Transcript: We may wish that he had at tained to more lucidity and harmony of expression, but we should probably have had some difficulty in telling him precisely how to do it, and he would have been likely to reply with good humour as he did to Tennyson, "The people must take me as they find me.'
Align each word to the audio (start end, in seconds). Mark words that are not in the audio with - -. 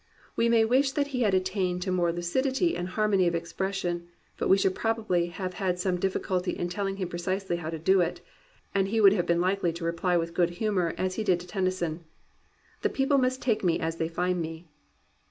We 0.35 0.49
may 0.49 0.65
wish 0.65 0.93
that 0.93 1.09
he 1.09 1.21
had 1.21 1.35
at 1.35 1.45
tained 1.45 1.81
to 1.81 1.91
more 1.91 2.11
lucidity 2.11 2.75
and 2.75 2.87
harmony 2.87 3.27
of 3.27 3.35
expression, 3.35 4.07
but 4.35 4.49
we 4.49 4.57
should 4.57 4.73
probably 4.73 5.27
have 5.27 5.53
had 5.53 5.77
some 5.77 5.99
difficulty 5.99 6.57
in 6.57 6.69
telling 6.69 6.95
him 6.97 7.07
precisely 7.07 7.57
how 7.57 7.69
to 7.69 7.77
do 7.77 8.01
it, 8.01 8.19
and 8.73 8.87
he 8.87 8.99
would 8.99 9.13
have 9.13 9.27
been 9.27 9.41
likely 9.41 9.71
to 9.73 9.85
reply 9.85 10.17
with 10.17 10.33
good 10.33 10.49
humour 10.57 10.95
as 10.97 11.17
he 11.17 11.23
did 11.23 11.39
to 11.41 11.45
Tennyson, 11.45 12.03
"The 12.81 12.89
people 12.89 13.19
must 13.19 13.43
take 13.43 13.63
me 13.63 13.79
as 13.79 13.97
they 13.97 14.07
find 14.09 14.41
me.' 14.41 14.67